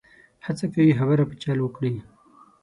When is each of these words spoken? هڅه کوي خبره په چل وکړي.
هڅه 0.45 0.65
کوي 0.73 0.93
خبره 0.99 1.23
په 1.29 1.35
چل 1.43 1.57
وکړي. 1.61 1.93